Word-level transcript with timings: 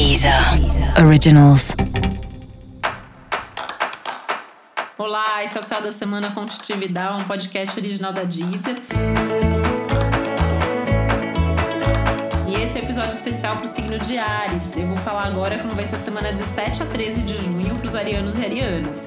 Deezer 0.00 0.32
Originals. 1.04 1.76
Olá, 4.96 5.44
esse 5.44 5.58
é 5.58 5.60
o 5.60 5.62
Céu 5.62 5.82
da 5.82 5.92
Semana 5.92 6.30
com 6.30 6.46
Titi 6.46 6.72
Vidal, 6.72 7.18
um 7.18 7.24
podcast 7.24 7.78
original 7.78 8.10
da 8.10 8.24
Deezer. 8.24 8.76
E 12.48 12.62
esse 12.62 12.78
é 12.78 12.80
o 12.80 12.82
um 12.82 12.84
episódio 12.86 13.10
especial 13.10 13.58
para 13.58 13.66
o 13.66 13.68
signo 13.68 13.98
de 13.98 14.16
Ares. 14.16 14.74
Eu 14.74 14.86
vou 14.86 14.96
falar 14.96 15.26
agora 15.26 15.58
como 15.58 15.74
vai 15.74 15.86
ser 15.86 15.96
a 15.96 15.98
semana 15.98 16.32
de 16.32 16.38
7 16.38 16.82
a 16.82 16.86
13 16.86 17.20
de 17.20 17.36
junho 17.36 17.76
para 17.76 17.86
os 17.86 17.94
arianos 17.94 18.38
e 18.38 18.42
arianas. 18.42 19.06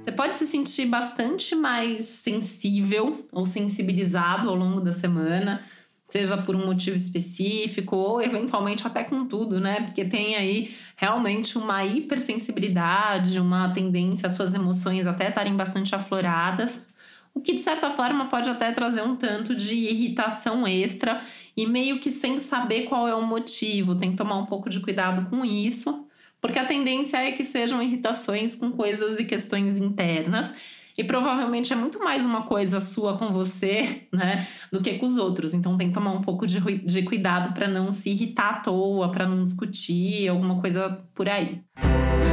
Você 0.00 0.12
pode 0.12 0.38
se 0.38 0.46
sentir 0.46 0.86
bastante 0.86 1.54
mais 1.54 2.06
sensível 2.06 3.22
ou 3.30 3.44
sensibilizado 3.44 4.48
ao 4.48 4.54
longo 4.54 4.80
da 4.80 4.92
semana 4.92 5.62
seja 6.10 6.36
por 6.36 6.56
um 6.56 6.66
motivo 6.66 6.96
específico 6.96 7.96
ou 7.96 8.20
eventualmente 8.20 8.86
até 8.86 9.04
com 9.04 9.24
tudo, 9.24 9.60
né? 9.60 9.82
Porque 9.82 10.04
tem 10.04 10.34
aí 10.34 10.74
realmente 10.96 11.56
uma 11.56 11.84
hipersensibilidade, 11.84 13.38
uma 13.38 13.68
tendência 13.72 14.26
às 14.26 14.32
suas 14.32 14.52
emoções 14.54 15.06
até 15.06 15.28
estarem 15.28 15.54
bastante 15.54 15.94
afloradas, 15.94 16.84
o 17.32 17.40
que 17.40 17.54
de 17.54 17.62
certa 17.62 17.90
forma 17.90 18.26
pode 18.26 18.50
até 18.50 18.72
trazer 18.72 19.02
um 19.02 19.14
tanto 19.14 19.54
de 19.54 19.74
irritação 19.74 20.66
extra 20.66 21.20
e 21.56 21.64
meio 21.64 22.00
que 22.00 22.10
sem 22.10 22.40
saber 22.40 22.82
qual 22.82 23.06
é 23.06 23.14
o 23.14 23.22
motivo, 23.22 23.94
tem 23.94 24.10
que 24.10 24.16
tomar 24.16 24.36
um 24.36 24.46
pouco 24.46 24.68
de 24.68 24.80
cuidado 24.80 25.30
com 25.30 25.44
isso, 25.44 26.06
porque 26.40 26.58
a 26.58 26.64
tendência 26.64 27.18
é 27.18 27.30
que 27.30 27.44
sejam 27.44 27.80
irritações 27.80 28.56
com 28.56 28.72
coisas 28.72 29.20
e 29.20 29.24
questões 29.24 29.78
internas 29.78 30.54
e 30.96 31.04
provavelmente 31.04 31.72
é 31.72 31.76
muito 31.76 31.98
mais 31.98 32.26
uma 32.26 32.42
coisa 32.42 32.80
sua 32.80 33.16
com 33.16 33.30
você, 33.30 34.08
né, 34.12 34.46
do 34.72 34.80
que 34.80 34.94
com 34.94 35.06
os 35.06 35.16
outros. 35.16 35.54
Então 35.54 35.76
tem 35.76 35.88
que 35.88 35.94
tomar 35.94 36.12
um 36.12 36.22
pouco 36.22 36.46
de, 36.46 36.60
de 36.60 37.02
cuidado 37.02 37.52
para 37.54 37.68
não 37.68 37.90
se 37.92 38.10
irritar 38.10 38.50
à 38.50 38.60
toa, 38.60 39.10
para 39.10 39.26
não 39.26 39.44
discutir 39.44 40.28
alguma 40.28 40.60
coisa 40.60 40.98
por 41.14 41.28
aí. 41.28 41.62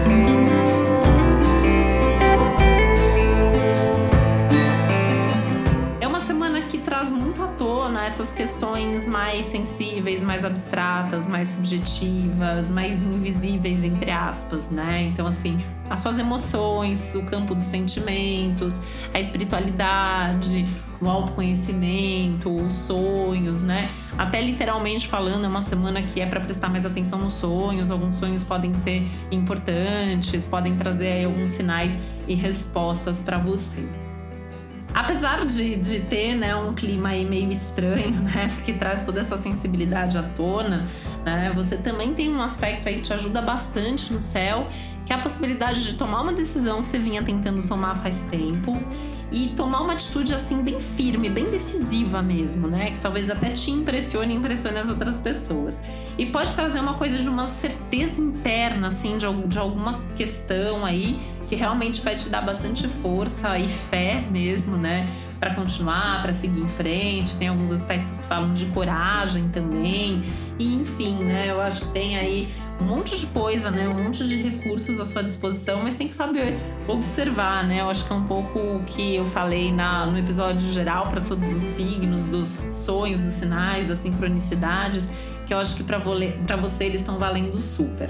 traz 0.07 0.46
à 7.87 7.89
tona 7.89 8.05
essas 8.05 8.33
questões 8.33 9.07
mais 9.07 9.45
sensíveis, 9.45 10.21
mais 10.21 10.43
abstratas, 10.43 11.25
mais 11.25 11.49
subjetivas, 11.49 12.69
mais 12.69 13.01
invisíveis, 13.01 13.81
entre 13.83 14.11
aspas, 14.11 14.69
né? 14.69 15.03
Então, 15.03 15.25
assim, 15.25 15.57
as 15.89 16.01
suas 16.01 16.19
emoções, 16.19 17.15
o 17.15 17.23
campo 17.23 17.55
dos 17.55 17.65
sentimentos, 17.65 18.81
a 19.13 19.19
espiritualidade, 19.19 20.67
o 20.99 21.07
autoconhecimento, 21.07 22.53
os 22.53 22.73
sonhos, 22.73 23.61
né? 23.61 23.89
Até 24.17 24.41
literalmente 24.41 25.07
falando, 25.07 25.45
é 25.45 25.47
uma 25.47 25.61
semana 25.61 26.01
que 26.01 26.19
é 26.19 26.25
para 26.25 26.41
prestar 26.41 26.69
mais 26.69 26.85
atenção 26.85 27.17
nos 27.19 27.35
sonhos. 27.35 27.89
Alguns 27.89 28.17
sonhos 28.17 28.43
podem 28.43 28.73
ser 28.73 29.07
importantes, 29.31 30.45
podem 30.45 30.75
trazer 30.75 31.25
alguns 31.25 31.51
sinais 31.51 31.97
e 32.27 32.35
respostas 32.35 33.21
para 33.21 33.37
você. 33.37 34.06
Apesar 34.97 35.45
de, 35.45 35.75
de 35.75 35.99
ter 35.99 36.33
né, 36.33 36.55
um 36.55 36.73
clima 36.73 37.09
meio 37.09 37.51
estranho, 37.51 38.19
né? 38.19 38.49
Porque 38.55 38.73
traz 38.73 39.05
toda 39.05 39.21
essa 39.21 39.37
sensibilidade 39.37 40.17
à 40.17 40.23
tona, 40.23 40.85
né? 41.25 41.51
Você 41.55 41.77
também 41.77 42.13
tem 42.13 42.29
um 42.29 42.41
aspecto 42.41 42.87
aí 42.87 42.95
que 42.95 43.01
te 43.01 43.13
ajuda 43.13 43.41
bastante 43.41 44.11
no 44.13 44.21
céu, 44.21 44.67
que 45.05 45.13
é 45.13 45.15
a 45.15 45.19
possibilidade 45.19 45.85
de 45.85 45.93
tomar 45.93 46.21
uma 46.21 46.33
decisão 46.33 46.81
que 46.81 46.89
você 46.89 46.99
vinha 46.99 47.23
tentando 47.23 47.65
tomar 47.67 47.95
faz 47.95 48.21
tempo 48.29 48.77
e 49.31 49.49
tomar 49.49 49.81
uma 49.81 49.93
atitude 49.93 50.33
assim 50.33 50.61
bem 50.61 50.79
firme, 50.79 51.29
bem 51.29 51.45
decisiva 51.49 52.21
mesmo, 52.21 52.67
né? 52.67 52.91
Que 52.91 52.99
talvez 52.99 53.29
até 53.29 53.51
te 53.51 53.71
impressione 53.71 54.33
e 54.33 54.37
impressione 54.37 54.77
as 54.77 54.89
outras 54.89 55.19
pessoas. 55.19 55.81
E 56.17 56.25
pode 56.25 56.55
trazer 56.55 56.79
uma 56.79 56.93
coisa 56.93 57.17
de 57.17 57.27
uma 57.27 57.47
certeza 57.47 58.21
interna, 58.21 58.87
assim, 58.87 59.17
de, 59.17 59.25
de 59.47 59.59
alguma 59.59 59.99
questão 60.15 60.85
aí 60.85 61.19
que 61.47 61.55
realmente 61.55 62.01
vai 62.01 62.15
te 62.15 62.29
dar 62.29 62.41
bastante 62.41 62.87
força 62.87 63.57
e 63.57 63.67
fé 63.67 64.23
mesmo, 64.29 64.77
né? 64.77 65.09
Para 65.39 65.53
continuar, 65.53 66.21
para 66.21 66.33
seguir 66.33 66.61
em 66.61 66.67
frente. 66.67 67.35
Tem 67.37 67.47
alguns 67.47 67.71
aspectos 67.71 68.19
que 68.19 68.25
falam 68.25 68.53
de 68.53 68.65
coragem 68.67 69.49
também. 69.49 70.23
E 70.57 70.75
enfim, 70.75 71.23
né? 71.23 71.49
Eu 71.49 71.61
acho 71.61 71.81
que 71.81 71.91
tem 71.93 72.17
aí 72.17 72.51
um 72.81 72.85
monte 72.85 73.17
de 73.17 73.27
coisa, 73.27 73.69
né? 73.69 73.87
Um 73.87 74.03
monte 74.03 74.27
de 74.27 74.35
recursos 74.35 74.99
à 74.99 75.05
sua 75.05 75.23
disposição, 75.23 75.81
mas 75.83 75.95
tem 75.95 76.07
que 76.07 76.13
saber 76.13 76.57
observar, 76.87 77.63
né? 77.63 77.81
Eu 77.81 77.89
acho 77.89 78.05
que 78.05 78.13
é 78.13 78.15
um 78.15 78.23
pouco 78.23 78.59
o 78.59 78.83
que 78.85 79.15
eu 79.15 79.25
falei 79.25 79.71
na, 79.71 80.05
no 80.05 80.17
episódio 80.17 80.71
geral 80.71 81.07
para 81.09 81.21
todos 81.21 81.51
os 81.51 81.61
signos, 81.61 82.25
dos 82.25 82.57
sonhos, 82.71 83.21
dos 83.21 83.33
sinais, 83.33 83.87
das 83.87 83.99
sincronicidades, 83.99 85.09
que 85.45 85.53
eu 85.53 85.59
acho 85.59 85.75
que 85.75 85.83
para 85.83 85.97
você 85.97 86.85
eles 86.85 87.01
estão 87.01 87.17
valendo 87.17 87.59
super. 87.59 88.09